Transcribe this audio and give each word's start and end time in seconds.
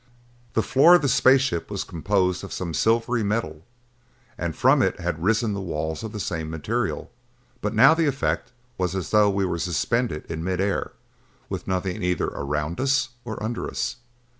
The 0.53 0.63
floor 0.63 0.95
of 0.95 1.03
the 1.03 1.07
space 1.07 1.41
ship 1.41 1.69
was 1.69 1.83
composed 1.83 2.43
of 2.43 2.51
some 2.51 2.73
silvery 2.73 3.21
metal, 3.21 3.63
and 4.35 4.55
from 4.55 4.81
it 4.81 4.99
had 4.99 5.21
risen 5.21 5.53
walls 5.53 6.01
of 6.03 6.11
the 6.11 6.19
same 6.19 6.49
material, 6.49 7.11
but 7.61 7.75
now 7.75 7.93
the 7.93 8.07
effect 8.07 8.51
was 8.79 8.95
as 8.95 9.11
though 9.11 9.29
we 9.29 9.45
were 9.45 9.59
suspended 9.59 10.25
in 10.25 10.43
mid 10.43 10.59
air, 10.59 10.93
with 11.49 11.67
nothing 11.67 12.01
either 12.01 12.29
around 12.29 12.79
us 12.81 13.09
or 13.25 13.43
under 13.43 13.69
us. 13.69 13.97